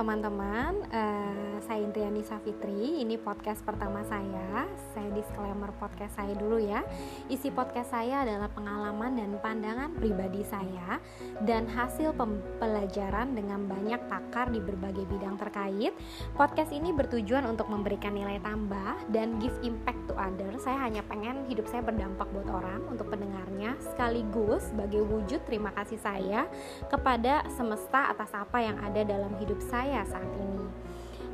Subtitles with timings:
[0.00, 3.04] teman-teman, uh, saya Indriani Safitri.
[3.04, 4.64] Ini podcast pertama saya.
[4.96, 6.80] Saya disclaimer podcast saya dulu ya.
[7.28, 10.96] Isi podcast saya adalah pengalaman dan pandangan pribadi saya
[11.44, 15.92] dan hasil pembelajaran dengan banyak pakar di berbagai bidang terkait.
[16.32, 20.64] Podcast ini bertujuan untuk memberikan nilai tambah dan give impact to others.
[20.64, 26.00] Saya hanya pengen hidup saya berdampak buat orang untuk pendengarnya sekaligus sebagai wujud terima kasih
[26.00, 26.48] saya
[26.88, 30.89] kepada semesta atas apa yang ada dalam hidup saya saat ini.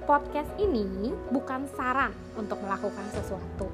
[0.07, 3.67] Podcast ini bukan saran untuk melakukan sesuatu.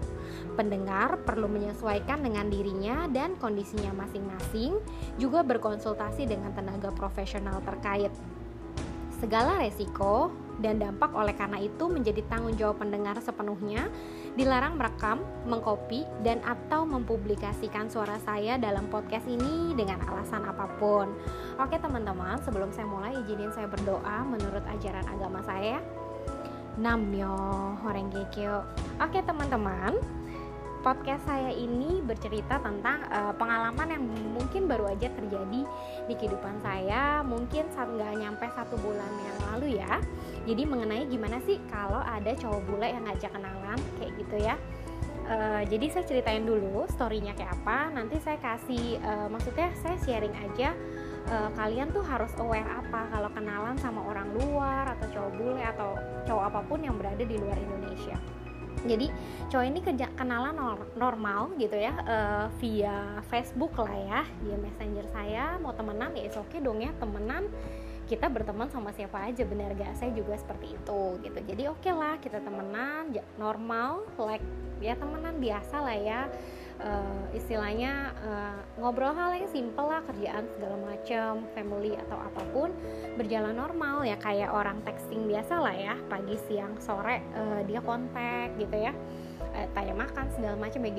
[0.56, 4.80] Pendengar perlu menyesuaikan dengan dirinya dan kondisinya masing-masing,
[5.20, 8.08] juga berkonsultasi dengan tenaga profesional terkait.
[9.20, 13.92] Segala resiko dan dampak oleh karena itu menjadi tanggung jawab pendengar sepenuhnya
[14.32, 21.12] dilarang merekam, mengkopi, dan atau mempublikasikan suara saya dalam podcast ini dengan alasan apa pun.
[21.60, 26.01] Oke teman-teman, sebelum saya mulai izinin saya berdoa menurut ajaran agama saya.
[26.80, 27.36] Namyo
[27.84, 28.64] Horengekyo.
[28.96, 30.00] Oke teman-teman,
[30.80, 35.68] podcast saya ini bercerita tentang uh, pengalaman yang mungkin baru aja terjadi
[36.08, 40.00] di kehidupan saya mungkin saat nggak nyampe satu bulan yang lalu ya.
[40.48, 44.56] Jadi mengenai gimana sih kalau ada cowok bule yang ngajak kenalan kayak gitu ya.
[45.22, 47.92] Uh, jadi saya ceritain dulu storynya kayak apa.
[47.92, 50.72] Nanti saya kasih uh, maksudnya saya sharing aja
[51.30, 53.06] uh, kalian tuh harus aware apa?
[53.12, 55.94] Kalau kenalan sama orang luar atau cowok bule atau
[56.26, 58.16] cowok apa pun yang berada di luar Indonesia.
[58.82, 59.06] Jadi
[59.46, 59.80] cowok ini
[60.18, 60.58] kenalan
[60.98, 66.50] normal gitu ya uh, via Facebook lah ya dia messenger saya mau temenan ya oke
[66.50, 67.46] okay dong ya temenan.
[68.02, 69.94] Kita berteman sama siapa aja bener gak?
[69.96, 71.38] Saya juga seperti itu gitu.
[71.46, 74.42] Jadi oke okay lah kita temenan normal like
[74.82, 76.20] ya temenan biasa lah ya
[76.82, 82.70] uh, istilahnya uh, ngobrol hal yang simple lah kerjaan segala macam family atau apa pun
[83.16, 88.54] berjalan normal ya kayak orang texting biasa lah ya pagi siang sore uh, dia kontak
[88.58, 88.92] gitu ya
[89.54, 90.92] uh, tanya makan segala macam ya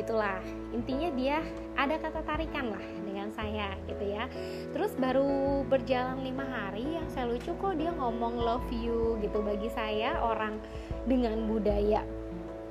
[0.73, 1.37] intinya dia
[1.77, 4.25] ada kata tarikan lah dengan saya gitu ya.
[4.73, 9.69] Terus baru berjalan lima hari yang saya lucu kok dia ngomong love you gitu bagi
[9.73, 10.59] saya orang
[11.05, 12.03] dengan budaya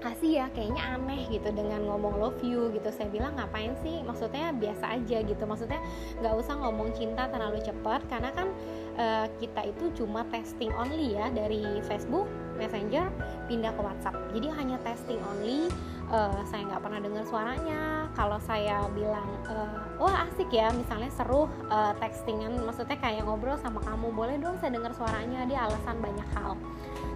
[0.03, 2.91] Asia kayaknya aneh gitu dengan ngomong love you gitu.
[2.91, 4.03] Saya bilang ngapain sih?
[4.03, 5.45] Maksudnya biasa aja gitu.
[5.47, 5.81] Maksudnya
[6.19, 8.51] nggak usah ngomong cinta terlalu cepat karena kan
[8.99, 12.27] uh, kita itu cuma testing only ya dari Facebook
[12.59, 13.09] Messenger
[13.47, 14.17] pindah ke WhatsApp.
[14.35, 15.71] Jadi hanya testing only
[16.13, 18.11] uh, saya nggak pernah dengar suaranya.
[18.13, 23.79] Kalau saya bilang uh, wah asik ya misalnya seru uh, textingan maksudnya kayak ngobrol sama
[23.87, 24.11] kamu.
[24.11, 26.59] Boleh dong saya dengar suaranya dia alasan banyak hal.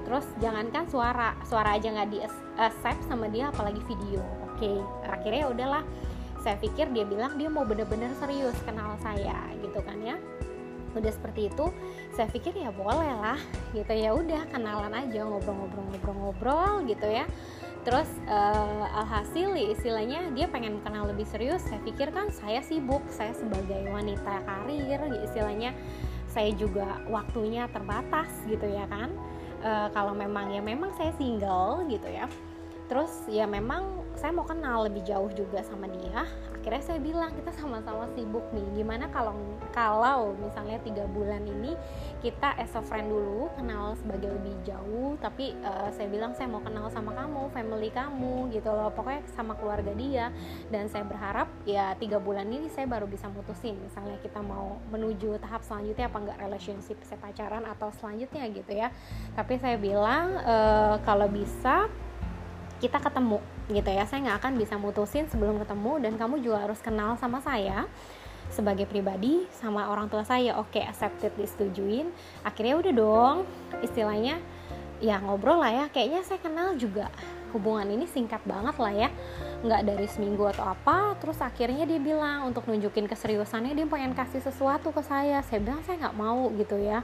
[0.07, 2.23] Terus jangankan suara suara aja nggak di
[2.63, 4.23] accept sama dia apalagi video.
[4.55, 4.79] Oke okay.
[5.11, 5.85] akhirnya ya udahlah.
[6.47, 10.15] Saya pikir dia bilang dia mau bener-bener serius kenal saya gitu kan ya.
[10.95, 11.67] Udah seperti itu
[12.15, 13.41] saya pikir ya boleh lah
[13.75, 13.91] gitu.
[13.91, 17.27] Ya udah kenalan aja ngobrol-ngobrol-ngobrol-ngobrol gitu ya
[17.87, 21.63] terus uh, alhasil ya istilahnya dia pengen kenal lebih serius.
[21.63, 25.71] Saya pikir kan saya sibuk saya sebagai wanita karir ya istilahnya
[26.27, 29.15] saya juga waktunya terbatas gitu ya kan.
[29.63, 32.27] Uh, kalau memang ya memang saya single gitu ya.
[32.91, 36.25] Terus ya memang saya mau kenal lebih jauh juga sama dia.
[36.57, 38.83] Akhirnya saya bilang kita sama-sama sibuk nih.
[38.83, 39.37] Gimana kalau
[39.71, 41.77] kalau misalnya tiga bulan ini
[42.25, 46.65] kita as a friend dulu kenal sebagai lebih jauh tapi uh, saya bilang saya mau
[46.65, 48.91] kenal sama kamu family kamu gitu loh.
[48.91, 50.33] Pokoknya sama keluarga dia.
[50.73, 55.39] Dan saya berharap ya tiga bulan ini saya baru bisa mutusin misalnya kita mau menuju
[55.39, 58.89] tahap selanjutnya apa enggak relationship saya pacaran atau selanjutnya gitu ya.
[59.37, 61.87] Tapi saya bilang uh, kalau bisa
[62.79, 63.41] kita ketemu
[63.73, 64.05] gitu ya.
[64.05, 67.89] Saya nggak akan bisa mutusin sebelum ketemu dan kamu juga harus kenal sama saya
[68.51, 70.59] sebagai pribadi sama orang tua saya.
[70.61, 72.11] Oke okay, accepted disetujuin.
[72.47, 73.37] Akhirnya udah dong
[73.83, 74.39] istilahnya
[75.03, 75.85] ya ngobrol lah ya.
[75.91, 77.11] Kayaknya saya kenal juga.
[77.55, 79.09] Hubungan ini singkat banget lah ya.
[79.65, 84.45] Nggak dari seminggu atau apa terus akhirnya dia bilang untuk nunjukin keseriusannya dia pengen kasih
[84.45, 85.41] sesuatu ke saya.
[85.47, 87.01] Saya bilang saya nggak mau gitu ya.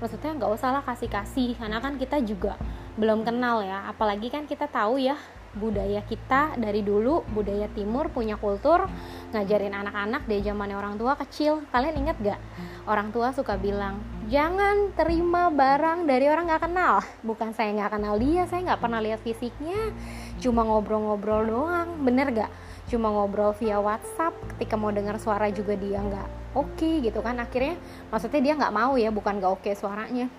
[0.00, 2.56] Maksudnya nggak usah lah kasih kasih karena kan kita juga
[3.00, 3.88] belum kenal ya.
[3.88, 5.16] Apalagi kan kita tahu ya
[5.50, 8.86] budaya kita dari dulu budaya timur punya kultur
[9.34, 11.64] ngajarin anak-anak dari zamannya orang tua kecil.
[11.74, 12.40] Kalian inget gak?
[12.86, 13.98] Orang tua suka bilang
[14.30, 17.02] jangan terima barang dari orang nggak kenal.
[17.26, 19.90] Bukan saya nggak kenal dia saya nggak pernah lihat fisiknya.
[20.38, 22.52] Cuma ngobrol-ngobrol doang bener gak?
[22.86, 27.42] Cuma ngobrol via WhatsApp ketika mau dengar suara juga dia nggak oke okay, gitu kan.
[27.42, 27.74] Akhirnya
[28.12, 30.30] maksudnya dia nggak mau ya bukan nggak oke okay suaranya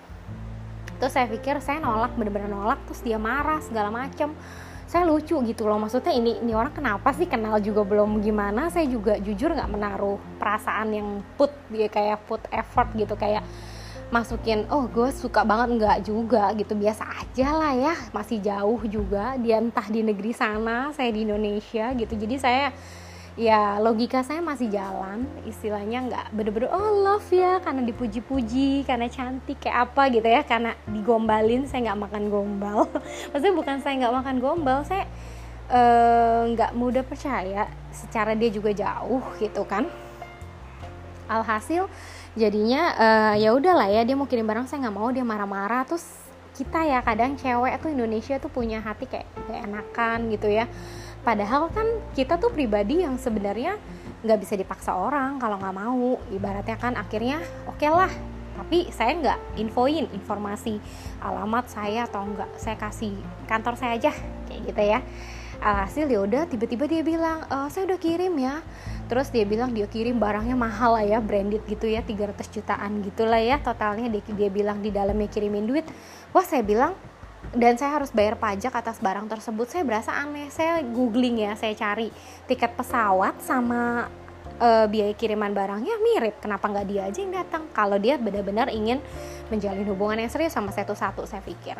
[1.00, 4.34] terus saya pikir saya nolak bener-bener nolak terus dia marah segala macem.
[4.86, 7.24] Saya lucu gitu loh maksudnya ini ini orang kenapa sih?
[7.24, 8.68] Kenal juga belum gimana?
[8.68, 11.08] Saya juga jujur nggak menaruh perasaan yang
[11.40, 13.40] put dia kayak put effort gitu kayak
[14.12, 15.80] masukin oh gue suka banget.
[15.80, 19.40] Nggak juga gitu biasa aja lah ya masih jauh juga.
[19.40, 22.12] Dia entah di negeri sana saya di Indonesia gitu.
[22.12, 22.68] Jadi saya
[23.32, 29.56] ya logika saya masih jalan istilahnya nggak bener-bener oh love ya karena dipuji-puji karena cantik
[29.56, 32.78] kayak apa gitu ya karena digombalin saya nggak makan gombal.
[33.32, 35.08] Maksudnya bukan saya nggak makan gombal saya
[35.72, 39.88] eh, nggak uh, mudah percaya secara dia juga jauh gitu kan.
[41.24, 41.88] Alhasil
[42.36, 46.04] jadinya uh, ya udahlah ya dia mau kirim barang saya nggak mau dia marah-marah terus
[46.52, 50.68] kita ya kadang cewek tuh Indonesia tuh punya hati kayak kayak enakan gitu ya.
[51.22, 53.78] Padahal kan kita tuh pribadi yang sebenarnya
[54.22, 56.20] nggak bisa dipaksa orang kalau nggak mau.
[56.28, 58.12] Ibaratnya kan akhirnya oke okay lah
[58.52, 60.76] tapi saya nggak infoin informasi
[61.24, 63.16] alamat saya atau enggak saya kasih
[63.48, 64.12] kantor saya aja
[64.48, 65.00] kayak gitu ya
[65.62, 66.50] alhasil ya udah.
[66.50, 68.60] Tiba-tiba dia bilang e, saya udah kirim ya.
[69.06, 73.38] Terus dia bilang dia kirim barangnya mahal lah ya branded gitu ya 300 jutaan gitulah
[73.38, 75.86] ya totalnya dia, dia bilang di dalamnya kirimin duit.
[76.34, 76.98] Wah saya bilang
[77.52, 79.66] dan saya harus bayar pajak atas barang tersebut.
[79.70, 82.10] Saya berasa aneh saya googling ya saya cari
[82.50, 84.10] tiket pesawat sama
[84.62, 86.38] uh, biaya kiriman barangnya mirip.
[86.38, 87.66] Kenapa nggak dia aja yang datang?
[87.74, 89.02] Kalau dia benar-benar ingin
[89.50, 91.76] menjalin hubungan yang serius sama satu-satu saya pikir.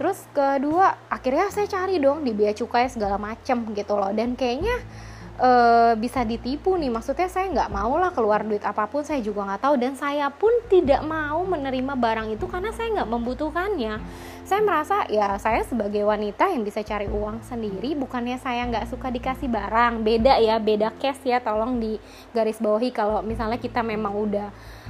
[0.00, 4.10] Terus kedua akhirnya saya cari dong di biaya cukai segala macem gitu loh.
[4.10, 4.72] Dan kayaknya
[5.42, 6.88] uh, bisa ditipu nih.
[6.88, 9.74] Maksudnya saya nggak mau lah keluar duit apa pun saya juga nggak tahu.
[9.76, 13.98] Dan saya pun tidak mau menerima barang itu karena saya nggak membutuhkannya.
[14.42, 19.10] Saya merasa ya saya sebagai wanita yang bisa cari uang sendiri bukannya saya nggak suka
[19.10, 20.06] dikasih barang.
[20.06, 21.98] Beda ya beda case ya tolong di
[22.30, 24.48] garis bawahi kalau misalnya kita memang udah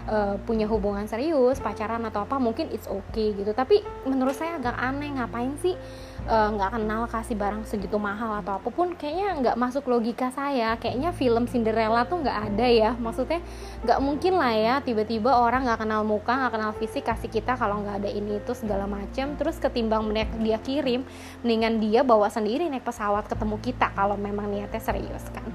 [0.08, 3.52] uh, punya hubungan serius pacaran atau apa mungkin it's okay gitu.
[3.52, 5.76] Tapi menurut saya agak aneh ngapain sih
[6.22, 10.78] nggak uh, kenal kasih barang segitu mahal atau apa pun kayaknya nggak masuk logika saya.
[10.78, 12.90] Kayaknya film Cinderella tuh nggak ada ya.
[12.94, 13.42] Maksudnya
[13.82, 17.82] nggak mungkin lah ya tiba-tiba orang nggak kenal muka nggak kenal fisik kasih kita kalau
[17.82, 20.06] nggak ada ini itu segala macam terus ketimbang
[20.38, 21.02] dia kirim
[21.42, 25.50] mendingan dia bawa sendiri naik pesawat ketemu kita kalau memang niatnya serius kan.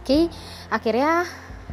[0.00, 0.22] Oke okay,
[0.70, 1.26] akhirnya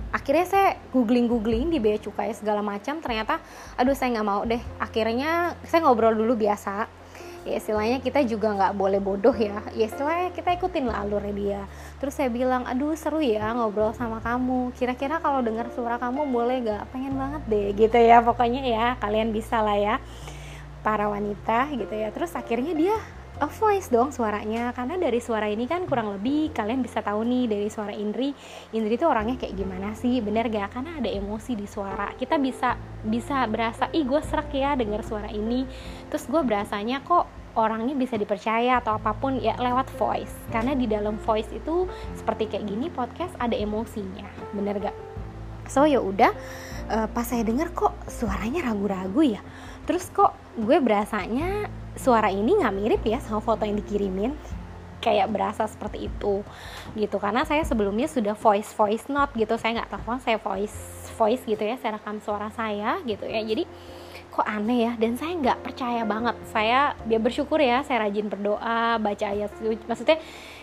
[0.10, 3.38] akhirnya saya googling googling di bea cukai segala macam ternyata
[3.78, 4.62] aduh saya nggak mau deh.
[4.82, 6.97] Akhirnya saya ngobrol dulu biasa
[7.48, 9.64] ya istilahnya kita juga nggak boleh bodoh ya.
[9.72, 11.62] Ya istilahnya kita ikutin lah alurnya dia.
[12.04, 14.76] Terus saya bilang aduh seru ya ngobrol sama kamu.
[14.76, 18.20] Kira-kira kalau dengar suara kamu boleh gak pengen banget deh gitu ya.
[18.20, 19.96] Pokoknya ya kalian bisa lah ya
[20.84, 22.12] para wanita gitu ya.
[22.12, 22.96] Terus akhirnya dia
[23.38, 27.46] a voice dong suaranya karena dari suara ini kan kurang lebih kalian bisa tahu nih
[27.46, 28.34] dari suara Indri.
[28.74, 30.18] Indri itu orangnya kayak gimana sih?
[30.26, 30.74] Bener gak?
[30.74, 32.10] Karena ada emosi di suara.
[32.18, 32.74] Kita bisa
[33.06, 35.70] bisa berasa ih gue serak ya dengar suara ini.
[36.10, 40.34] Terus gue berasanya kok orangnya bisa dipercaya atau apa pun ya lewat voice.
[40.50, 41.86] Karena di dalam voice itu
[42.18, 44.26] seperti kayak gini podcast ada emosinya.
[44.58, 44.98] Bener gak?
[45.70, 46.34] So ya udah
[46.90, 49.42] uh, pas saya dengar kok suaranya ragu-ragu ya.
[49.86, 54.34] Terus kok gue berasanya suara ini nggak mirip ya sama foto yang dikirimin.
[54.98, 56.42] Kayak berasa seperti itu
[56.98, 57.18] gitu.
[57.22, 59.54] Karena saya sebelumnya sudah voice voice note gitu.
[59.62, 60.76] Saya nggak telepon saya voice
[61.16, 61.78] voice gitu ya.
[61.78, 63.46] Saya rekam suara saya gitu ya.
[63.46, 63.70] Jadi
[64.34, 64.92] kok aneh ya?
[64.98, 66.36] Dan saya nggak percaya banget.
[66.50, 69.54] Saya dia bersyukur ya saya rajin berdoa baca ayat
[69.86, 70.18] maksudnya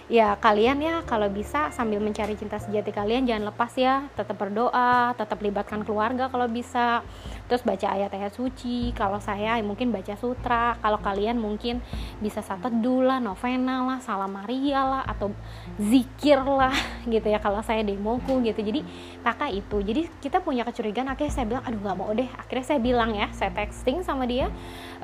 [0.05, 4.05] ya kalian ya kalau bisa sambil mencari cinta sejati kalian jangan lepas ya.
[4.13, 7.01] Tetap berdoa tetap libatkan keluarga kalau bisa.
[7.44, 8.93] Terus baca ayat-ayat suci.
[8.96, 10.77] Kalau saya mungkin baca sutra.
[10.81, 11.81] Kalau kalian mungkin
[12.20, 12.73] bisa satu
[13.05, 15.32] lah novena lah salam Maria lah atau
[15.77, 16.75] zikir lah
[17.15, 17.41] gitu ya.
[17.41, 18.61] Kalau saya demoku gitu.
[18.61, 18.84] Jadi
[19.25, 19.77] kakak itu.
[19.81, 21.08] Jadi kita punya kecurigaan.
[21.08, 22.29] Akhirnya saya bilang aduh nggak mau deh.
[22.41, 24.49] Akhirnya saya bilang ya saya texting sama dia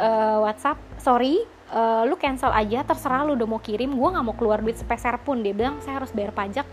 [0.01, 4.37] uh, WhatsApp sorry uh, lu cancel aja terserah lu udah mau kirim gue nggak mau
[4.37, 5.41] keluar duit sepeser pun.
[5.41, 6.67] Dia bilang saya harus bayar pajak.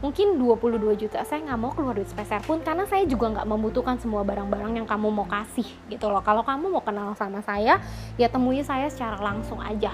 [0.00, 4.00] Mungkin 22 juta saya nggak mau keluar duit sepeser pun karena saya juga nggak membutuhkan
[4.00, 6.24] semua barang-barang yang kamu mau kasih gitu loh.
[6.24, 7.78] Kalau kamu mau kenal sama saya
[8.16, 9.92] ya temui saya secara langsung aja.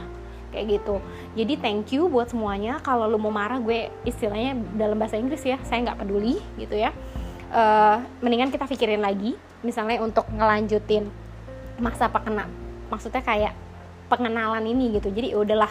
[0.55, 1.03] Kayak gitu.
[1.37, 2.79] Jadi thank you buat semuanya.
[2.81, 6.95] Kalau lu mau marah gue istilahnya dalam bahasa Inggris ya saya nggak peduli gitu ya.
[7.47, 11.07] Uh, mendingan kita pikirin lagi misalnya untuk ngelanjutin
[11.79, 12.51] masa pengenal
[12.91, 13.55] maksudnya kayak
[14.07, 15.11] pengenalan ini gitu.
[15.13, 15.71] Jadi udahlah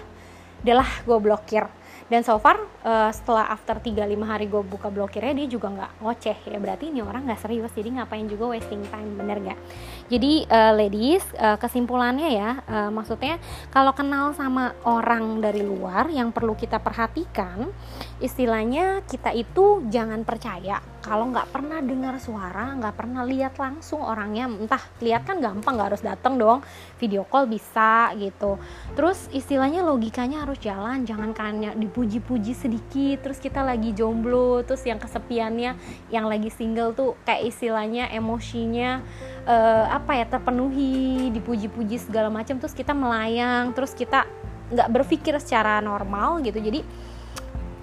[0.61, 1.65] udahlah gue blokir.
[2.05, 6.37] Dan so far uh, setelah after 3-5 hari gue buka blokirnya dia juga nggak ngoceh
[6.53, 6.57] ya.
[6.61, 9.59] Berarti ini orang nggak serius jadi ngapain juga wasting time bener gak
[10.05, 13.41] jadi uh, ladies uh, kesimpulannya ya uh, maksudnya
[13.73, 17.73] kalau kenal sama orang dari luar yang perlu kita perhatikan
[18.21, 24.50] istilahnya kita itu jangan percaya kalau nggak pernah dengar suara nggak pernah lihat langsung orangnya
[24.50, 26.65] entah lihat kan gampang nggak harus datang dong.
[26.97, 28.57] Video call bisa gitu.
[28.97, 34.97] Terus istilahnya logikanya harus jalan jangan kayaknya dipuji-puji sedikit terus kita lagi jomblo terus yang
[34.97, 35.77] kesepiannya
[36.09, 39.05] yang lagi single tuh kayak istilahnya emosinya
[39.45, 44.25] uh, apa ya terpenuhi dipuji-puji segala macam terus kita melayang terus kita
[44.74, 46.57] nggak berpikir secara normal gitu.
[46.57, 46.81] Jadi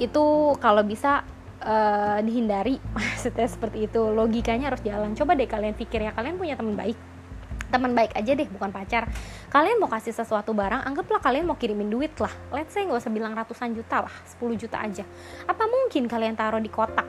[0.02, 0.24] itu
[0.58, 1.22] kalau bisa
[1.62, 2.76] uh, dihindari.
[2.96, 4.02] Maksudnya seperti itu.
[4.02, 5.14] Logikanya harus jalan.
[5.14, 6.98] Coba deh kalian pikir ya kalian punya teman baik.
[7.72, 9.08] Teman baik aja deh bukan pacar.
[9.48, 12.32] Kalian mau kasih sesuatu barang anggaplah kalian mau kirimin duit lah.
[12.52, 15.04] Let's say nggak usah bilang ratusan juta lah 10 juta aja.
[15.48, 17.08] Apa mungkin kalian taruh di kotak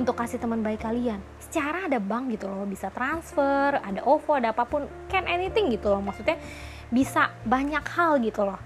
[0.00, 1.20] untuk kasih teman baik kalian?
[1.44, 4.88] Secara ada bank gitu loh bisa transfer ada OVO ada apa pun.
[5.12, 6.40] Can anything gitu loh maksudnya
[6.88, 8.56] bisa banyak hal gitu loh.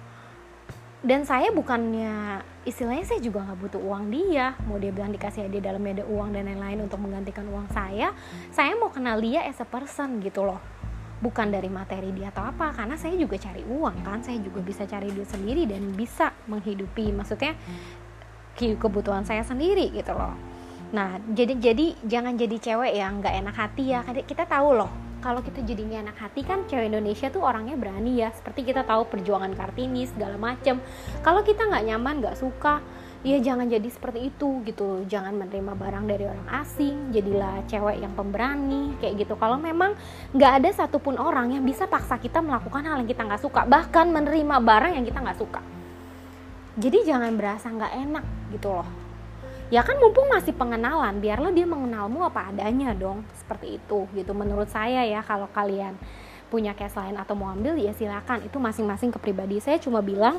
[1.03, 4.55] Dan saya bukannya istilahnya saya juga nggak butuh uang dia.
[4.65, 8.15] Mau dia bilang dikasih dia dalamnya ada uang dan lain-lain untuk menggantikan uang saya
[8.51, 10.63] saya mau kenal dia as a person gitu loh.
[11.23, 14.25] Bukan dari materi dia atau apa karena saya juga cari uang kan.
[14.27, 17.55] Saya juga bisa cari duit sendiri dan bisa menghidupi maksudnya
[18.59, 20.35] kebutuhan saya sendiri gitu loh.
[20.95, 24.03] Nah jadi jadi jangan jadi cewek yang nggak enak hati ya.
[24.07, 28.35] Kita tahu loh kalau kita jadinya anak hati kan cewek Indonesia tuh orangnya berani ya.
[28.35, 30.83] Seperti kita tahu perjuangan kartini segala macem.
[31.23, 32.83] Kalau kita nggak nyaman nggak suka
[33.23, 38.11] ya jangan jadi seperti itu gitu jangan menerima barang dari orang asing jadilah cewek yang
[38.19, 39.39] pemberani kayak gitu.
[39.39, 39.95] Kalau memang
[40.35, 44.11] nggak ada satupun orang yang bisa paksa kita melakukan hal yang kita nggak suka bahkan
[44.11, 45.63] menerima barang yang kita nggak suka.
[46.83, 49.02] Jadi jangan berasa nggak enak gitu loh
[49.73, 54.37] ya kan mumpung masih pengenalan biarlah dia mengenalmu apa adanya dong seperti itu gitu.
[54.37, 55.97] Menurut saya ya kalau kalian
[56.53, 58.45] punya cash lain atau mau ambil ya silakan.
[58.45, 60.37] Itu masing-masing ke pribadi saya cuma bilang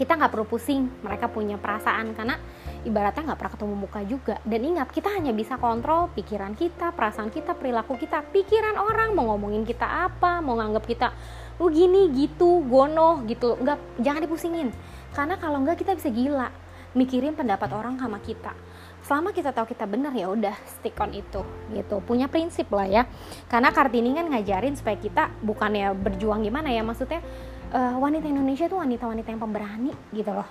[0.00, 0.88] kita nggak perlu pusing.
[1.04, 2.40] Mereka punya perasaan karena
[2.88, 4.40] ibaratnya nggak pernah ketemu muka juga.
[4.40, 8.24] Dan ingat kita hanya bisa kontrol pikiran kita perasaan kita perilaku kita.
[8.24, 11.12] Pikiran orang mau ngomongin kita apa mau nganggap kita
[11.60, 13.60] lu gini gitu gono gitu.
[13.60, 14.72] Nggak jangan dipusingin.
[15.12, 16.48] Karena kalau nggak kita bisa gila
[16.96, 18.56] mikirin pendapat orang sama kita.
[19.04, 22.02] Selama kita tahu kita benar ya udah stick on itu gitu.
[22.02, 23.02] Punya prinsip lah ya.
[23.46, 27.22] Karena kartini kan ngajarin supaya kita bukannya berjuang gimana ya maksudnya
[27.70, 30.48] uh, wanita Indonesia tuh wanita-wanita yang pemberani gitu loh.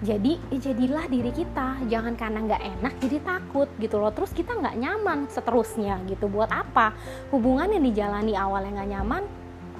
[0.00, 1.84] Jadi ya jadilah diri kita.
[1.84, 4.14] Jangan karena nggak enak jadi takut gitu loh.
[4.16, 6.24] Terus kita nggak nyaman seterusnya gitu.
[6.32, 6.96] Buat apa?
[7.28, 9.22] Hubungan yang dijalani awal yang nggak nyaman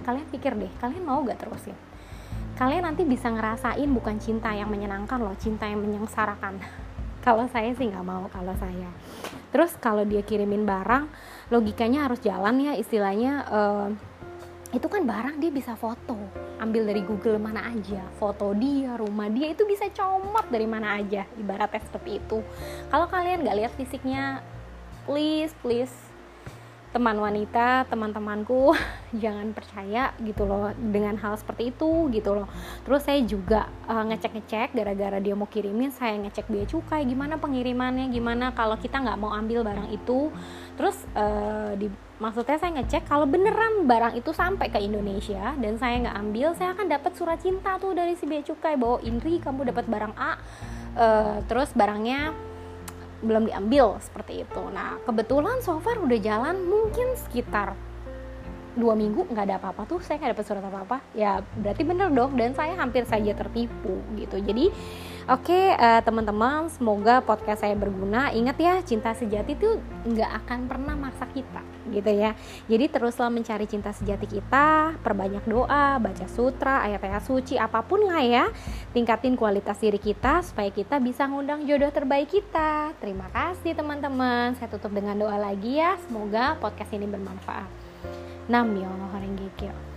[0.05, 1.77] kalian pikir deh kalian mau gak terusin
[2.61, 6.61] kalian nanti bisa ngerasain bukan cinta yang menyenangkan loh cinta yang menyengsarakan.
[7.25, 8.89] Kalau saya sih nggak mau kalau saya.
[9.53, 11.05] Terus kalau dia kirimin barang
[11.53, 13.93] logikanya harus jalan ya istilahnya uh,
[14.73, 16.17] itu kan barang dia bisa foto.
[16.57, 21.29] Ambil dari Google mana aja foto dia rumah dia itu bisa comot dari mana aja
[21.37, 22.41] ibaratnya seperti itu.
[22.89, 24.41] Kalau kalian nggak lihat fisiknya
[25.05, 25.93] please please
[26.91, 28.75] teman wanita teman-temanku
[29.23, 32.51] jangan percaya gitu loh dengan hal seperti itu gitu loh.
[32.83, 38.11] Terus saya juga uh, ngecek-ngecek gara-gara dia mau kirimin saya ngecek biaya cukai gimana pengirimannya
[38.11, 40.35] gimana kalau kita nggak mau ambil barang itu.
[40.75, 41.87] Terus uh, di
[42.19, 46.75] maksudnya saya ngecek kalau beneran barang itu sampai ke Indonesia dan saya nggak ambil saya
[46.75, 50.33] akan dapat surat cinta tuh dari si biaya cukai bahwa Indri kamu dapat barang A.
[50.91, 52.50] Uh, terus barangnya
[53.21, 54.63] belum diambil seperti itu.
[54.73, 57.77] Nah kebetulan so far udah jalan mungkin sekitar
[58.79, 60.99] dua minggu nggak ada apa-apa tuh saya nggak dapat surat apa-apa.
[61.13, 64.41] Ya berarti bener dong dan saya hampir saja tertipu gitu.
[64.41, 64.73] Jadi
[65.31, 68.35] oke uh, teman-teman semoga podcast saya berguna.
[68.35, 71.63] Ingat ya cinta sejati tuh nggak akan pernah maksa kita
[71.95, 72.35] gitu ya.
[72.67, 78.21] Jadi teruslah mencari cinta sejati kita perbanyak doa baca sutra ayat-ayat suci apa pun lah
[78.21, 78.45] ya.
[78.91, 82.91] Tingkatin kualitas diri kita supaya kita bisa ngundang jodoh terbaik kita.
[82.99, 84.59] Terima kasih teman-teman.
[84.59, 85.95] Saya tutup dengan doa lagi ya.
[86.11, 87.71] Semoga podcast ini bermanfaat.
[88.51, 89.90] Namyo Renge Kyo